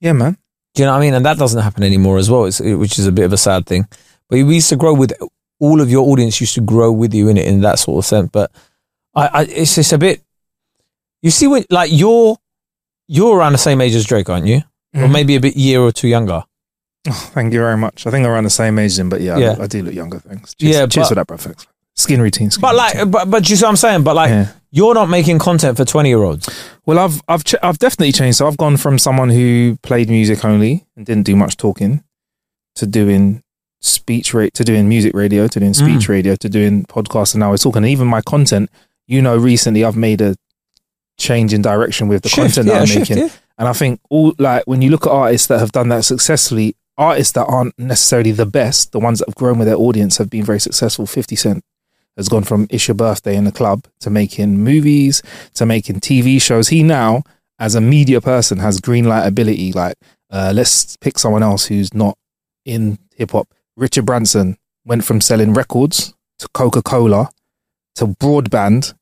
Yeah, 0.01 0.13
man. 0.13 0.37
Do 0.75 0.83
you 0.83 0.85
know 0.85 0.91
what 0.91 0.99
I 0.99 1.01
mean? 1.01 1.13
And 1.13 1.25
that 1.25 1.37
doesn't 1.37 1.61
happen 1.61 1.83
anymore 1.83 2.17
as 2.17 2.29
well, 2.29 2.45
it's, 2.45 2.59
which 2.59 2.99
is 2.99 3.07
a 3.07 3.11
bit 3.11 3.25
of 3.25 3.33
a 3.33 3.37
sad 3.37 3.65
thing. 3.65 3.87
But 4.29 4.43
we 4.43 4.55
used 4.55 4.69
to 4.69 4.75
grow 4.75 4.93
with 4.93 5.13
all 5.59 5.81
of 5.81 5.89
your 5.89 6.09
audience 6.09 6.39
used 6.39 6.55
to 6.55 6.61
grow 6.61 6.91
with 6.91 7.13
you 7.13 7.27
in 7.27 7.37
it 7.37 7.47
in 7.47 7.61
that 7.61 7.79
sort 7.79 7.97
of 7.97 8.05
sense. 8.05 8.29
But 8.31 8.51
I, 9.15 9.27
I 9.27 9.41
it's 9.43 9.75
just 9.75 9.93
a 9.93 9.97
bit. 9.97 10.21
You 11.21 11.31
see, 11.31 11.47
when 11.47 11.65
like 11.69 11.91
you're 11.91 12.37
you're 13.09 13.35
around 13.37 13.51
the 13.53 13.57
same 13.57 13.81
age 13.81 13.95
as 13.95 14.05
Drake, 14.05 14.29
aren't 14.29 14.45
you? 14.47 14.61
Or 14.95 15.01
Mhm. 15.07 15.11
maybe 15.11 15.35
a 15.35 15.39
bit 15.39 15.57
year 15.57 15.81
or 15.81 15.91
two 15.91 16.07
younger. 16.07 16.43
Oh, 17.07 17.29
thank 17.33 17.51
you 17.53 17.59
very 17.59 17.75
much. 17.77 18.05
I 18.07 18.11
think 18.11 18.25
I'm 18.25 18.31
around 18.31 18.43
the 18.45 18.49
same 18.49 18.77
age 18.79 18.95
then, 18.97 19.09
but 19.09 19.21
yeah, 19.21 19.37
Yeah. 19.37 19.55
I, 19.59 19.63
I 19.63 19.67
do 19.67 19.81
look 19.83 19.93
younger. 19.93 20.19
Thanks. 20.19 20.53
Cheers, 20.55 20.73
Yeah, 20.75 20.85
cheers 20.87 21.05
but- 21.05 21.09
for 21.09 21.15
that, 21.15 21.27
bro. 21.27 21.37
Thanks. 21.37 21.65
Skin 21.95 22.21
routine. 22.21 22.49
Skin 22.51 22.61
But 22.61 22.75
like, 22.75 22.93
routine. 22.93 23.11
but 23.11 23.29
but 23.29 23.49
you 23.49 23.55
see 23.57 23.63
what 23.65 23.69
I'm 23.71 23.75
saying? 23.75 24.03
But 24.03 24.15
like, 24.15 24.29
Yeah. 24.29 24.47
you're 24.71 24.93
not 24.93 25.09
making 25.09 25.39
content 25.39 25.75
for 25.75 25.83
twenty 25.85 26.09
year 26.09 26.23
olds. 26.23 26.47
Well, 26.85 26.97
I've 26.99 27.21
I've 27.27 27.43
ch- 27.43 27.55
I've 27.63 27.77
definitely 27.79 28.11
changed. 28.13 28.37
So 28.37 28.47
I've 28.47 28.57
gone 28.57 28.77
from 28.77 28.97
someone 28.99 29.29
who 29.29 29.77
played 29.83 30.09
music 30.09 30.45
only 30.45 30.85
and 30.95 31.05
didn't 31.05 31.23
do 31.25 31.35
much 31.35 31.57
talking 31.57 32.03
to 32.75 32.85
doing 32.87 33.41
speech 33.81 34.33
rate 34.33 34.53
to 34.55 34.63
doing 34.63 34.87
music 34.87 35.13
radio 35.13 35.47
to 35.47 35.59
doing 35.59 35.73
speech 35.73 36.05
Mm. 36.05 36.09
radio 36.09 36.35
to 36.35 36.47
doing 36.49 36.83
podcasts 36.85 37.33
and 37.33 37.39
now 37.41 37.53
it's 37.53 37.63
talking. 37.63 37.83
And 37.83 37.91
even 37.91 38.07
my 38.07 38.21
content, 38.21 38.69
you 39.07 39.21
know, 39.21 39.35
recently 39.37 39.83
I've 39.83 39.95
made 39.97 40.21
a 40.21 40.35
change 41.19 41.53
in 41.53 41.61
direction 41.61 42.07
with 42.07 42.23
the 42.23 42.29
Shift, 42.29 42.55
content 42.55 42.67
yeah, 42.67 42.73
that 42.73 42.79
I'm 42.81 42.87
shift, 42.87 43.09
making. 43.11 43.25
yeah. 43.25 43.33
And 43.57 43.67
I 43.67 43.73
think 43.73 43.99
all 44.09 44.33
like 44.39 44.63
when 44.65 44.81
you 44.81 44.89
look 44.89 45.05
at 45.05 45.11
artists 45.11 45.47
that 45.47 45.59
have 45.59 45.71
done 45.71 45.89
that 45.89 46.05
successfully, 46.05 46.75
artists 46.97 47.33
that 47.33 47.45
aren't 47.45 47.77
necessarily 47.77 48.31
the 48.31 48.45
best, 48.45 48.91
the 48.93 48.99
ones 48.99 49.19
that 49.19 49.27
have 49.27 49.35
grown 49.35 49.59
with 49.59 49.67
their 49.67 49.77
audience 49.77 50.17
have 50.17 50.29
been 50.29 50.43
very 50.45 50.59
successful. 50.59 51.05
Fifty 51.05 51.35
Cent, 51.35 51.63
has 52.17 52.29
gone 52.29 52.43
from 52.43 52.67
It's 52.69 52.87
Your 52.87 52.95
Birthday 52.95 53.35
in 53.35 53.43
the 53.43 53.51
Club 53.51 53.85
to 53.99 54.09
making 54.09 54.57
movies, 54.59 55.21
to 55.55 55.65
making 55.65 55.99
TV 55.99 56.41
shows. 56.41 56.69
He 56.69 56.83
now, 56.83 57.23
as 57.59 57.75
a 57.75 57.81
media 57.81 58.21
person, 58.21 58.59
has 58.59 58.79
green 58.79 59.05
light 59.05 59.25
ability. 59.27 59.73
Like, 59.73 59.95
uh, 60.31 60.51
let's 60.55 60.95
pick 60.97 61.19
someone 61.19 61.43
else 61.43 61.65
who's 61.65 61.93
not 61.93 62.17
in 62.65 62.97
hip 63.15 63.31
hop. 63.31 63.47
Richard 63.75 64.05
Branson 64.05 64.57
went 64.85 65.03
from 65.03 65.21
selling 65.21 65.53
records 65.53 66.13
to 66.39 66.47
Coca 66.53 66.81
Cola 66.81 67.29
to 67.95 68.07
broadband 68.07 68.93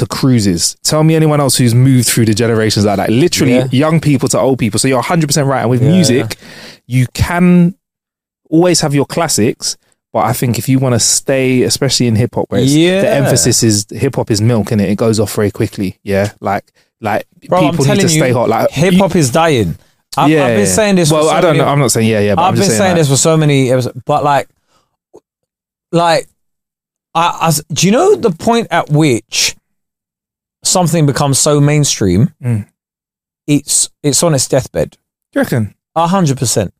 to 0.00 0.06
cruises. 0.06 0.76
Tell 0.82 1.02
me 1.04 1.14
anyone 1.14 1.40
else 1.40 1.56
who's 1.56 1.74
moved 1.74 2.08
through 2.08 2.26
the 2.26 2.34
generations 2.34 2.84
like 2.84 2.96
that. 2.96 3.10
Literally, 3.10 3.54
Yeah. 3.54 3.68
young 3.70 4.00
people 4.00 4.28
to 4.30 4.38
old 4.38 4.58
people. 4.58 4.78
So 4.78 4.88
you're 4.88 5.00
100% 5.00 5.46
right. 5.46 5.60
And 5.62 5.70
with 5.70 5.82
Yeah. 5.82 5.90
music, 5.90 6.36
you 6.86 7.06
can 7.14 7.74
always 8.50 8.80
have 8.80 8.94
your 8.94 9.06
classics. 9.06 9.76
But 10.12 10.24
I 10.24 10.32
think 10.32 10.58
if 10.58 10.68
you 10.68 10.80
want 10.80 10.94
to 10.94 10.98
stay, 11.00 11.62
especially 11.62 12.08
in 12.08 12.16
hip 12.16 12.34
hop, 12.34 12.46
where 12.48 12.60
Yeah. 12.60 13.02
the 13.02 13.10
emphasis 13.12 13.62
is 13.62 13.86
hip 13.90 14.16
hop 14.16 14.30
is 14.30 14.40
milk 14.40 14.72
and 14.72 14.80
it, 14.80 14.88
it 14.90 14.96
goes 14.96 15.20
off 15.20 15.32
very 15.34 15.52
quickly. 15.52 15.98
Yeah, 16.02 16.32
like 16.40 16.64
like 17.00 17.26
Bro, 17.48 17.58
I'm 17.58 17.70
people 17.70 17.84
need 17.86 17.96
to 17.96 18.02
you, 18.02 18.08
stay 18.08 18.32
hot. 18.32 18.48
Like 18.48 18.70
hip 18.70 18.94
hop 18.94 19.14
is 19.14 19.30
dying. 19.30 19.76
I've, 20.16 20.28
Yeah, 20.28 20.46
I've 20.46 20.56
been 20.56 20.66
saying 20.66 20.96
this. 20.96 21.12
Well, 21.12 21.22
for 21.22 21.28
so 21.28 21.34
I 21.36 21.40
don't 21.40 21.50
many- 21.52 21.58
know. 21.64 21.66
I'm 21.70 21.78
not 21.78 21.92
saying 21.92 22.08
yeah, 22.08 22.18
yeah. 22.20 22.34
But 22.34 22.42
I've 22.42 22.54
been 22.54 22.64
just 22.64 22.76
saying 22.76 22.96
this 22.96 23.08
for 23.08 23.16
so 23.16 23.36
many 23.36 23.70
episodes, 23.70 23.96
but 24.04 24.24
like, 24.24 24.48
like, 25.92 26.26
I, 27.14 27.48
I, 27.48 27.52
do 27.72 27.86
you 27.86 27.92
know 27.92 28.16
the 28.16 28.30
point 28.30 28.68
at 28.70 28.90
which 28.90 29.56
something 30.62 31.06
becomes 31.06 31.38
so 31.38 31.60
mainstream? 31.60 32.34
Mm. 32.42 32.66
It's 33.46 33.90
it's 34.02 34.22
on 34.22 34.34
its 34.34 34.46
deathbed. 34.48 34.92
Do 35.32 35.38
you 35.38 35.42
reckon? 35.42 35.74
A 35.96 36.06
hundred 36.06 36.38
percent, 36.38 36.72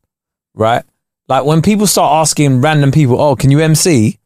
right? 0.55 0.85
Like 1.29 1.45
when 1.45 1.63
people 1.63 1.87
start 1.87 2.13
asking 2.13 2.61
random 2.61 2.93
people, 2.93 3.21
"Oh, 3.21 3.37
can 3.37 3.51
you 3.51 3.61
MC?" 3.61 4.19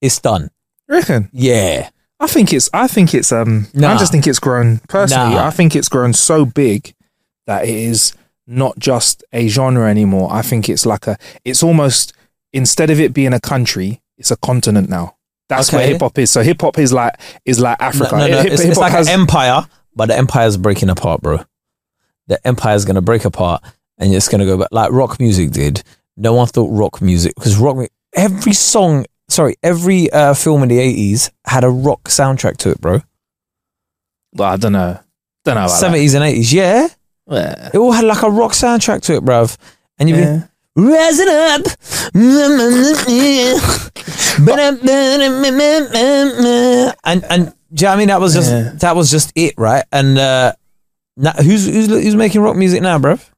It's 0.00 0.18
done. 0.20 0.50
You 0.88 0.94
reckon? 0.96 1.28
Yeah, 1.32 1.90
I 2.20 2.26
think 2.26 2.52
it's. 2.52 2.68
I 2.72 2.86
think 2.86 3.14
it's. 3.14 3.32
Um. 3.32 3.66
I 3.76 3.96
just 3.98 4.12
think 4.12 4.26
it's 4.26 4.38
grown. 4.38 4.78
Personally, 4.88 5.34
Nah. 5.34 5.46
I 5.46 5.50
think 5.50 5.74
it's 5.74 5.88
grown 5.88 6.12
so 6.12 6.44
big 6.44 6.94
that 7.46 7.64
it 7.64 7.74
is 7.74 8.12
not 8.46 8.78
just 8.78 9.24
a 9.32 9.48
genre 9.48 9.88
anymore. 9.90 10.28
I 10.32 10.42
think 10.42 10.68
it's 10.68 10.86
like 10.86 11.06
a. 11.06 11.18
It's 11.44 11.62
almost 11.62 12.12
instead 12.52 12.90
of 12.90 13.00
it 13.00 13.12
being 13.12 13.32
a 13.34 13.40
country, 13.40 14.00
it's 14.16 14.30
a 14.30 14.36
continent 14.36 14.88
now. 14.88 15.15
That's 15.48 15.72
where 15.72 15.82
Okay. 15.82 15.92
hip 15.92 16.00
hop 16.00 16.18
is. 16.18 16.30
So 16.30 16.42
hip 16.42 16.60
hop 16.60 16.78
is 16.78 16.92
like 16.92 17.14
is 17.44 17.60
like 17.60 17.80
Africa. 17.80 18.16
No, 18.16 18.26
no, 18.26 18.32
no. 18.32 18.42
Hip- 18.42 18.52
It's, 18.52 18.62
it's 18.62 18.78
like 18.78 18.92
has- 18.92 19.06
an 19.08 19.20
empire, 19.20 19.66
but 19.94 20.06
the 20.06 20.16
empire's 20.16 20.56
breaking 20.56 20.90
apart, 20.90 21.22
bro. 21.22 21.40
The 22.26 22.44
empire's 22.46 22.84
gonna 22.84 23.02
break 23.02 23.24
apart, 23.24 23.62
and 23.98 24.12
it's 24.12 24.28
gonna 24.28 24.44
go 24.46 24.56
back 24.58 24.68
like 24.72 24.90
rock 24.90 25.20
music 25.20 25.50
did. 25.52 25.82
No 26.16 26.32
one 26.34 26.46
thought 26.48 26.68
rock 26.70 27.00
music 27.00 27.34
because 27.36 27.56
rock 27.56 27.76
every 28.14 28.52
song, 28.54 29.06
sorry, 29.28 29.54
every 29.62 30.10
uh, 30.10 30.34
film 30.34 30.62
in 30.64 30.68
the 30.68 30.78
eighties 30.80 31.30
had 31.44 31.62
a 31.62 31.70
rock 31.70 32.04
soundtrack 32.08 32.56
to 32.58 32.70
it, 32.70 32.80
bro. 32.80 33.00
Well, 34.32 34.50
I 34.52 34.56
don't 34.56 34.72
know. 34.72 34.98
Don't 35.44 35.54
know. 35.54 35.68
Seventies 35.68 36.14
and 36.14 36.24
eighties, 36.24 36.52
yeah, 36.52 36.88
Yeah. 37.30 37.70
it 37.72 37.76
all 37.78 37.92
had 37.92 38.04
like 38.04 38.22
a 38.22 38.30
rock 38.30 38.52
soundtrack 38.52 39.02
to 39.02 39.14
it, 39.14 39.24
bruv. 39.24 39.56
And 39.98 40.08
you'd 40.08 40.18
Yeah. 40.18 40.42
Rising 40.76 41.28
up, 41.28 41.62
and 47.04 47.24
and 47.24 47.52
do 47.72 47.84
you 47.84 47.86
know 47.86 47.88
what 47.90 47.94
I 47.94 47.96
mean 47.96 48.08
that 48.08 48.20
was 48.20 48.34
just 48.34 48.50
Yeah. 48.50 48.72
that 48.80 48.96
was 48.96 49.10
just 49.10 49.32
it, 49.34 49.54
right? 49.56 49.84
And 49.92 50.18
uh, 50.18 50.52
now, 51.16 51.32
who's 51.32 51.66
who's 51.66 51.86
who's 51.88 52.14
making 52.16 52.40
rock 52.42 52.56
music 52.56 52.82
now, 52.82 52.98
bruv? 52.98 53.28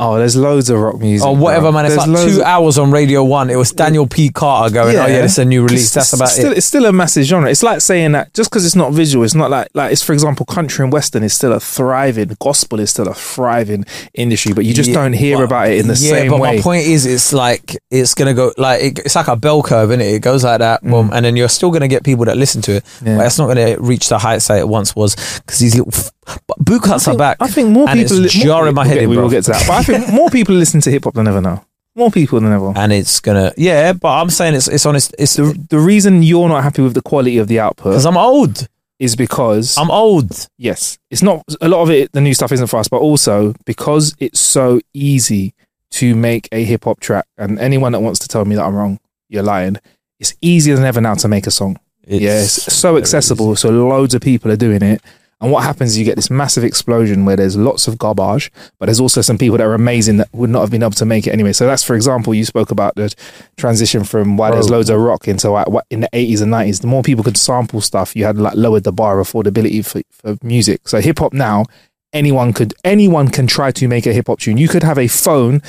Oh, 0.00 0.16
there's 0.16 0.36
loads 0.36 0.70
of 0.70 0.78
rock 0.78 0.98
music. 1.00 1.26
or 1.26 1.34
whatever, 1.34 1.62
bro. 1.64 1.72
man. 1.72 1.86
It's 1.86 1.96
There's 1.96 2.08
like 2.08 2.28
two 2.28 2.40
of- 2.40 2.46
hours 2.46 2.78
on 2.78 2.90
Radio 2.92 3.24
One. 3.24 3.50
It 3.50 3.56
was 3.56 3.72
Daniel 3.72 4.06
P. 4.06 4.28
Carter 4.30 4.72
going, 4.72 4.96
"Oh 4.96 5.06
yeah, 5.06 5.24
it's 5.24 5.38
a 5.38 5.44
new 5.44 5.62
release." 5.62 5.90
It's- 5.90 5.94
That's 5.94 6.12
about 6.12 6.24
it's 6.26 6.34
still, 6.34 6.52
it. 6.52 6.58
It's 6.58 6.66
still 6.66 6.86
a 6.86 6.92
massive 6.92 7.24
genre. 7.24 7.50
It's 7.50 7.62
like 7.64 7.80
saying 7.80 8.12
that 8.12 8.32
just 8.32 8.48
because 8.50 8.64
it's 8.64 8.76
not 8.76 8.92
visual, 8.92 9.24
it's 9.24 9.34
not 9.34 9.50
like 9.50 9.68
like 9.74 9.90
it's 9.92 10.02
for 10.04 10.12
example, 10.12 10.46
country 10.46 10.84
and 10.84 10.92
western 10.92 11.24
is 11.24 11.32
still 11.34 11.52
a 11.52 11.58
thriving. 11.58 12.36
Gospel 12.40 12.78
is 12.78 12.90
still 12.90 13.08
a 13.08 13.14
thriving 13.14 13.84
industry, 14.14 14.52
but 14.52 14.64
you 14.64 14.72
just 14.72 14.90
Yeah, 14.90 14.94
don't 15.02 15.14
hear 15.14 15.36
but- 15.38 15.44
about 15.44 15.68
it 15.70 15.78
in 15.80 15.88
the 15.88 15.94
yeah, 15.94 16.10
same 16.10 16.30
but 16.30 16.40
way. 16.40 16.50
But 16.50 16.56
my 16.58 16.62
point 16.62 16.86
is, 16.86 17.04
it's 17.04 17.32
like 17.32 17.76
it's 17.90 18.14
gonna 18.14 18.34
go 18.34 18.52
like 18.56 18.80
it, 18.82 18.98
it's 19.00 19.16
like 19.16 19.26
a 19.28 19.36
bell 19.36 19.62
curve, 19.64 19.90
isn't 19.90 20.00
it? 20.00 20.14
It 20.14 20.20
goes 20.22 20.44
like 20.44 20.60
that, 20.60 20.82
boom, 20.84 21.10
and 21.12 21.24
then 21.24 21.34
you're 21.36 21.48
still 21.48 21.72
gonna 21.72 21.88
get 21.88 22.04
people 22.04 22.24
that 22.26 22.36
listen 22.36 22.62
to 22.62 22.76
it, 22.76 22.84
Mm. 23.02 23.06
Yeah. 23.06 23.16
but 23.16 23.26
it's 23.26 23.38
not 23.38 23.48
gonna 23.48 23.76
reach 23.80 24.08
the 24.08 24.18
heights 24.18 24.46
that 24.46 24.58
it 24.58 24.68
once 24.68 24.94
was 24.94 25.16
because 25.44 25.58
these 25.58 25.74
little 25.74 25.92
f- 25.92 26.12
but 26.46 26.58
boot 26.58 26.82
cuts 26.82 27.08
I 27.08 27.12
are 27.12 27.16
back. 27.16 27.36
I 27.40 27.48
think 27.48 27.70
more 27.70 27.88
and 27.88 27.98
people 28.00 28.24
it's 28.24 28.36
more- 28.36 28.44
jarring 28.44 28.74
my 28.74 28.86
head 28.86 29.06
we 29.08 29.16
will 29.16 29.30
get 29.30 29.44
to 29.44 29.52
that, 29.52 29.64
but 29.66 29.74
I 29.74 29.82
think 29.82 30.12
more 30.12 30.30
people 30.30 30.54
listen 30.54 30.80
to 30.82 30.90
hip 30.90 31.04
hop 31.04 31.14
than 31.14 31.26
ever 31.28 31.40
now. 31.40 31.64
More 31.94 32.10
people 32.10 32.38
than 32.40 32.52
ever. 32.52 32.72
and 32.76 32.92
it's 32.92 33.18
gonna 33.20 33.52
yeah, 33.56 33.92
but 33.92 34.20
I'm 34.20 34.30
saying 34.30 34.54
it's 34.54 34.68
it's 34.68 34.86
honest. 34.86 35.14
It's 35.18 35.34
The 35.36 35.52
the 35.70 35.78
reason 35.78 36.22
you're 36.22 36.48
not 36.48 36.62
happy 36.62 36.82
with 36.82 36.94
the 36.94 37.02
quality 37.02 37.38
of 37.38 37.48
the 37.48 37.58
output 37.60 37.92
because 37.92 38.06
I'm 38.06 38.16
old. 38.16 38.68
is 39.00 39.16
because 39.16 39.76
I'm 39.78 39.90
old. 39.90 40.46
yes, 40.58 40.98
it's 41.10 41.22
not 41.22 41.42
a 41.60 41.68
lot 41.68 41.82
of 41.82 41.90
it. 41.90 42.12
The 42.12 42.20
new 42.20 42.34
stuff 42.34 42.52
isn't 42.52 42.66
for 42.68 42.78
us, 42.78 42.88
but 42.88 42.98
also 42.98 43.54
because 43.64 44.14
it's 44.20 44.38
so 44.40 44.80
easy 44.94 45.54
to 45.90 46.14
make 46.14 46.48
a 46.52 46.62
hip 46.64 46.84
hop 46.84 47.00
track. 47.00 47.26
And 47.36 47.58
anyone 47.58 47.92
that 47.92 48.00
wants 48.00 48.18
to 48.20 48.28
tell 48.28 48.44
me 48.44 48.54
that 48.56 48.64
I'm 48.64 48.74
wrong, 48.76 49.00
you're 49.28 49.42
lying. 49.42 49.76
It's 50.20 50.34
easier 50.40 50.76
than 50.76 50.84
ever 50.84 51.00
now 51.00 51.14
to 51.14 51.28
make 51.28 51.46
a 51.46 51.50
song. 51.50 51.78
It's 52.04 52.22
yeah, 52.22 52.40
it's 52.42 52.52
so 52.74 52.96
accessible. 52.96 53.56
So 53.56 53.70
loads 53.70 54.14
of 54.14 54.20
people 54.20 54.50
are 54.52 54.56
doing 54.56 54.82
it. 54.82 55.02
And 55.40 55.52
what 55.52 55.62
happens 55.62 55.90
is 55.90 55.98
you 55.98 56.04
get 56.04 56.16
this 56.16 56.30
massive 56.30 56.64
explosion 56.64 57.24
where 57.24 57.36
there's 57.36 57.56
lots 57.56 57.86
of 57.86 57.96
garbage, 57.96 58.50
but 58.78 58.86
there's 58.86 58.98
also 58.98 59.20
some 59.20 59.38
people 59.38 59.56
that 59.58 59.66
are 59.66 59.74
amazing 59.74 60.16
that 60.16 60.28
would 60.32 60.50
not 60.50 60.62
have 60.62 60.70
been 60.70 60.82
able 60.82 60.90
to 60.92 61.04
make 61.04 61.28
it 61.28 61.30
anyway. 61.30 61.52
So 61.52 61.64
that's, 61.64 61.84
for 61.84 61.94
example, 61.94 62.34
you 62.34 62.44
spoke 62.44 62.72
about 62.72 62.96
the 62.96 63.14
transition 63.56 64.02
from 64.02 64.36
why 64.36 64.50
there's 64.50 64.68
loads 64.68 64.90
of 64.90 64.98
rock 64.98 65.28
into 65.28 65.50
like, 65.50 65.68
what 65.68 65.86
in 65.90 66.00
the 66.00 66.08
80s 66.12 66.42
and 66.42 66.52
90s. 66.52 66.80
The 66.80 66.88
more 66.88 67.04
people 67.04 67.22
could 67.22 67.36
sample 67.36 67.80
stuff, 67.80 68.16
you 68.16 68.24
had 68.24 68.36
like 68.36 68.54
lowered 68.56 68.82
the 68.82 68.92
bar 68.92 69.20
of 69.20 69.28
affordability 69.28 69.86
for, 69.86 70.02
for 70.10 70.36
music. 70.44 70.88
So 70.88 71.00
hip 71.00 71.20
hop 71.20 71.32
now, 71.32 71.66
anyone 72.12 72.52
could 72.52 72.74
anyone 72.84 73.28
can 73.28 73.46
try 73.46 73.70
to 73.70 73.86
make 73.86 74.06
a 74.06 74.12
hip 74.12 74.26
hop 74.26 74.40
tune. 74.40 74.56
You 74.56 74.68
could 74.68 74.82
have 74.82 74.98
a 74.98 75.08
phone. 75.08 75.62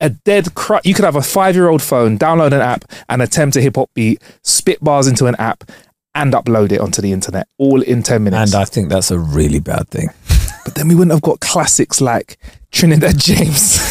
A 0.00 0.10
dead 0.10 0.54
cru- 0.54 0.80
you 0.84 0.92
could 0.92 1.04
have 1.04 1.16
a 1.16 1.22
five 1.22 1.54
year 1.54 1.68
old 1.68 1.80
phone, 1.80 2.18
download 2.18 2.48
an 2.48 2.60
app, 2.60 2.84
and 3.08 3.22
attempt 3.22 3.56
a 3.56 3.62
hip 3.62 3.76
hop 3.76 3.88
beat, 3.94 4.20
spit 4.42 4.82
bars 4.82 5.06
into 5.06 5.26
an 5.26 5.36
app, 5.36 5.64
and 6.14 6.32
upload 6.32 6.72
it 6.72 6.80
onto 6.80 7.02
the 7.02 7.12
internet 7.12 7.48
all 7.58 7.82
in 7.82 8.02
10 8.02 8.22
minutes. 8.24 8.52
And 8.54 8.62
I 8.62 8.64
think 8.64 8.88
that's 8.88 9.10
a 9.10 9.18
really 9.18 9.58
bad 9.60 9.88
thing. 9.88 10.08
but 10.64 10.74
then 10.74 10.88
we 10.88 10.94
wouldn't 10.94 11.12
have 11.12 11.22
got 11.22 11.40
classics 11.40 12.00
like 12.00 12.38
Trinidad 12.70 13.18
James. 13.18 13.78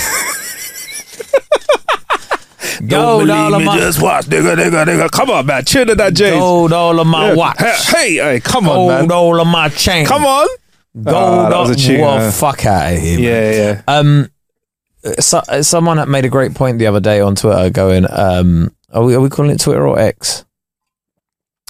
Gold 2.88 3.30
all 3.30 3.54
of 3.54 3.64
my 3.64 3.78
just 3.78 4.02
watch, 4.02 4.26
nigga, 4.26 4.56
nigga, 4.56 4.84
nigga. 4.86 5.12
Come 5.12 5.30
on, 5.30 5.46
man. 5.46 5.64
Trinidad 5.64 6.16
James. 6.16 6.40
gold 6.40 6.74
all 6.74 7.00
of 7.00 7.08
my 7.08 7.30
Yeah. 7.30 7.34
watch. 7.36 7.58
Hey, 7.60 7.76
hey, 7.88 8.16
hey, 8.16 8.40
come 8.40 8.68
on, 8.68 8.76
Gold 8.76 8.90
man. 8.90 9.12
all 9.12 9.40
of 9.40 9.48
my 9.48 9.70
chain. 9.70 10.06
Come 10.06 10.26
on. 10.26 10.48
Gold 11.02 11.16
Ah, 11.16 11.50
that 11.50 11.58
was 11.60 11.70
all 11.70 11.76
a 11.76 11.76
tune, 11.76 12.02
well, 12.02 12.28
uh, 12.28 12.32
fuck 12.32 12.66
out 12.66 12.94
of 12.94 13.00
here. 13.00 13.18
man. 13.20 13.24
Yeah, 13.24 13.52
yeah. 13.52 13.82
Um, 13.88 14.30
so, 15.20 15.42
someone 15.62 16.10
made 16.10 16.26
a 16.26 16.30
great 16.30 16.56
point 16.56 16.80
the 16.80 16.88
other 16.88 17.00
day 17.00 17.20
on 17.22 17.36
Twitter, 17.36 17.70
going, 17.70 18.06
um, 18.10 18.74
"Are 18.92 19.04
we 19.04 19.14
are 19.16 19.22
we 19.22 19.30
calling 19.30 19.52
it 19.52 19.60
Twitter 19.60 19.86
or 19.88 20.00
X?" 20.00 20.44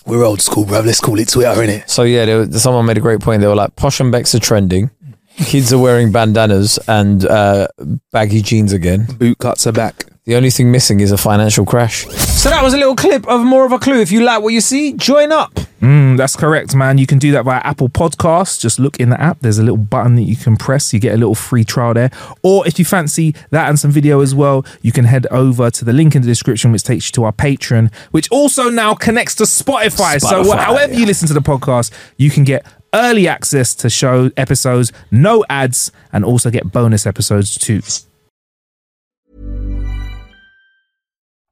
We're 0.05 0.23
old 0.25 0.41
school, 0.41 0.65
bro. 0.65 0.81
Let's 0.81 0.99
call 0.99 1.17
it 1.19 1.29
Twitter, 1.29 1.49
innit? 1.61 1.89
So 1.89 2.03
yeah, 2.03 2.25
there, 2.25 2.37
was- 2.39 2.61
someone 2.61 2.85
made 2.85 2.97
a 2.97 3.01
great 3.01 3.21
point. 3.21 3.41
They 3.41 3.47
were 3.47 3.55
like, 3.55 3.75
"Posh 3.75 3.99
and 3.99 4.11
Becks 4.11 4.35
are 4.35 4.39
trending. 4.39 4.89
Kids 5.37 5.71
are 5.73 5.79
wearing 5.79 6.11
bandanas 6.11 6.77
and 6.87 7.25
uh, 7.25 7.67
baggy 8.11 8.41
jeans 8.41 8.71
again. 8.73 9.05
Boot 9.17 9.37
cuts 9.39 9.65
are 9.65 9.71
back. 9.71 10.05
The 10.25 10.35
only 10.35 10.51
thing 10.51 10.71
missing 10.71 10.99
is 10.99 11.11
a 11.11 11.17
financial 11.17 11.65
crash." 11.65 12.05
So 12.43 12.49
that 12.49 12.61
was 12.63 12.73
a 12.73 12.77
little 12.77 12.95
clip 12.95 13.27
of 13.27 13.41
more 13.41 13.65
of 13.65 13.71
a 13.71 13.79
clue. 13.79 14.01
If 14.01 14.11
you 14.11 14.23
like 14.23 14.41
what 14.43 14.53
you 14.53 14.61
see, 14.61 14.93
join 14.93 15.31
up. 15.31 15.57
Mm, 15.83 16.15
that's 16.15 16.37
correct, 16.37 16.73
man. 16.75 16.97
You 16.97 17.05
can 17.05 17.19
do 17.19 17.33
that 17.33 17.43
via 17.43 17.59
Apple 17.59 17.89
Podcasts. 17.89 18.57
Just 18.57 18.79
look 18.79 19.01
in 19.01 19.09
the 19.09 19.19
app. 19.19 19.41
There's 19.41 19.57
a 19.57 19.63
little 19.63 19.75
button 19.75 20.15
that 20.15 20.21
you 20.21 20.37
can 20.37 20.55
press. 20.55 20.93
You 20.93 20.99
get 20.99 21.13
a 21.13 21.17
little 21.17 21.35
free 21.35 21.65
trial 21.65 21.93
there. 21.93 22.09
Or 22.41 22.65
if 22.65 22.79
you 22.79 22.85
fancy 22.85 23.35
that 23.49 23.67
and 23.67 23.77
some 23.77 23.91
video 23.91 24.21
as 24.21 24.33
well, 24.33 24.65
you 24.81 24.93
can 24.93 25.03
head 25.03 25.27
over 25.29 25.69
to 25.69 25.83
the 25.83 25.91
link 25.91 26.15
in 26.15 26.21
the 26.21 26.27
description, 26.27 26.71
which 26.71 26.83
takes 26.83 27.09
you 27.09 27.11
to 27.13 27.25
our 27.25 27.33
Patreon, 27.33 27.93
which 28.11 28.31
also 28.31 28.69
now 28.69 28.93
connects 28.93 29.35
to 29.35 29.43
Spotify. 29.43 30.21
So 30.21 30.43
Spotify. 30.43 30.59
however 30.59 30.93
you 30.93 31.05
listen 31.05 31.27
to 31.27 31.33
the 31.33 31.41
podcast, 31.41 31.91
you 32.15 32.29
can 32.29 32.45
get 32.45 32.65
early 32.93 33.27
access 33.27 33.75
to 33.75 33.89
show 33.89 34.31
episodes, 34.37 34.93
no 35.11 35.43
ads, 35.49 35.91
and 36.13 36.23
also 36.23 36.49
get 36.49 36.71
bonus 36.71 37.05
episodes 37.05 37.57
too. 37.57 37.81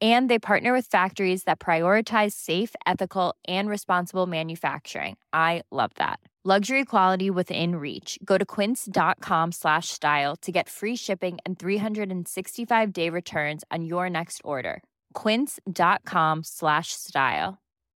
And 0.00 0.30
they 0.30 0.38
partner 0.38 0.72
with 0.72 0.86
factories 0.86 1.42
that 1.44 1.58
prioritize 1.58 2.32
safe, 2.32 2.74
ethical, 2.86 3.34
and 3.48 3.68
responsible 3.68 4.26
manufacturing. 4.26 5.16
I 5.32 5.62
love 5.70 5.90
that. 5.96 6.20
Luxury 6.42 6.86
quality 6.86 7.28
within 7.28 7.76
reach. 7.76 8.18
Go 8.24 8.38
to 8.38 8.46
quince.com 8.46 9.52
slash 9.52 9.88
style 9.88 10.36
to 10.36 10.50
get 10.50 10.70
free 10.70 10.96
shipping 10.96 11.36
and 11.44 11.58
365 11.58 12.92
day 12.94 13.10
returns 13.10 13.62
on 13.70 13.84
your 13.84 14.08
next 14.08 14.40
order. 14.42 14.82
quince.com 15.12 16.40
slash 16.42 16.92
style. 16.92 17.58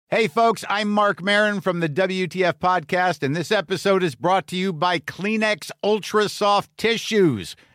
Hey, 0.08 0.26
folks, 0.26 0.64
I'm 0.68 0.90
Marc 0.90 1.22
Maron 1.22 1.60
from 1.60 1.78
the 1.78 1.88
WTF 1.88 2.54
Podcast, 2.54 3.22
and 3.22 3.36
this 3.36 3.52
episode 3.52 4.02
is 4.02 4.16
brought 4.16 4.48
to 4.48 4.56
you 4.56 4.72
by 4.72 4.98
Kleenex 4.98 5.70
Ultra 5.84 6.28
Soft 6.28 6.76
Tissues, 6.76 7.54